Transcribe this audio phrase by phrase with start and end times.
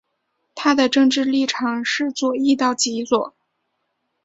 [0.55, 3.35] 它的政治立场是左翼到极左。